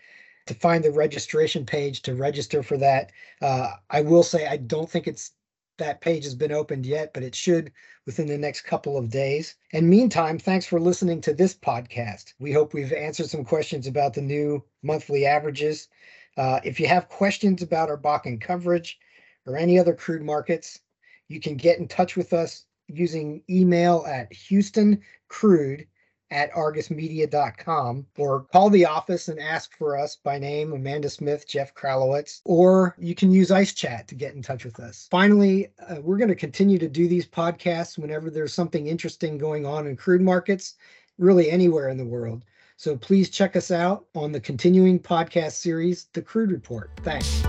to 0.46 0.54
find 0.54 0.84
the 0.84 0.92
registration 0.92 1.66
page 1.66 2.02
to 2.04 2.16
register 2.16 2.62
for 2.62 2.78
that. 2.78 3.12
Uh, 3.42 3.72
I 3.90 4.02
will 4.02 4.24
say 4.24 4.46
I 4.46 4.58
don't 4.58 4.90
think 4.90 5.08
it's 5.08 5.32
that 5.78 6.02
page 6.02 6.24
has 6.24 6.36
been 6.36 6.52
opened 6.52 6.86
yet, 6.86 7.14
but 7.14 7.24
it 7.24 7.34
should 7.34 7.72
within 8.06 8.28
the 8.28 8.38
next 8.38 8.62
couple 8.62 8.98
of 8.98 9.10
days. 9.10 9.56
And 9.72 9.90
meantime, 9.90 10.38
thanks 10.38 10.66
for 10.66 10.80
listening 10.80 11.22
to 11.22 11.34
this 11.34 11.56
podcast. 11.56 12.34
We 12.40 12.52
hope 12.52 12.74
we've 12.74 12.94
answered 12.94 13.30
some 13.30 13.44
questions 13.44 13.88
about 13.88 14.14
the 14.14 14.22
new 14.22 14.64
monthly 14.84 15.26
averages 15.26 15.88
uh, 16.38 16.60
if 16.64 16.80
you 16.80 16.88
have 16.88 17.10
questions 17.10 17.62
about 17.62 17.90
our 17.90 17.98
Bakken 17.98 18.40
coverage 18.40 19.00
or 19.46 19.58
any 19.58 19.80
other 19.80 19.94
crude 19.94 20.24
markets, 20.24 20.80
you 21.28 21.40
can 21.40 21.56
get 21.56 21.80
in 21.80 21.88
touch 21.88 22.16
with 22.16 22.34
us 22.34 22.66
using 22.88 23.42
email 23.50 24.06
at 24.08 24.32
houstoncrude 24.32 25.88
at 26.32 26.52
argusmedia.com 26.54 28.08
or 28.18 28.42
call 28.52 28.70
the 28.72 28.86
office 28.86 29.28
and 29.28 29.40
ask 29.40 29.78
for 29.78 29.96
us 29.98 30.16
by 30.16 30.40
name, 30.40 30.74
Amanda 30.74 31.08
Smith, 31.10 31.48
Jeff 31.48 31.76
Kralowitz, 31.76 32.42
or 32.44 32.96
you 32.98 33.14
can 33.14 33.32
use 33.32 33.52
Ice 33.52 33.74
Chat 33.74 34.08
to 34.08 34.16
get 34.16 34.34
in 34.34 34.42
touch 34.42 34.66
with 34.66 34.80
us. 34.80 35.08
Finally, 35.12 35.68
uh, 35.88 36.02
we're 36.02 36.18
going 36.18 36.30
to 36.30 36.36
continue 36.36 36.80
to 36.80 36.90
do 36.90 37.08
these 37.08 37.28
podcasts 37.28 38.00
whenever 38.00 38.32
there's 38.32 38.54
something 38.54 38.88
interesting 38.88 39.38
going 39.38 39.66
on 39.66 39.86
in 39.86 39.96
crude 39.96 40.22
markets, 40.22 40.76
really 41.20 41.52
anywhere 41.52 41.90
in 41.90 41.98
the 41.98 42.06
world. 42.06 42.44
So 42.78 42.98
please 42.98 43.30
check 43.30 43.56
us 43.56 43.72
out 43.72 44.06
on 44.16 44.32
the 44.32 44.40
continuing 44.40 45.00
podcast 45.00 45.54
series, 45.54 46.08
The 46.14 46.22
Crude 46.22 46.52
Report. 46.52 46.90
Thanks. 47.04 47.44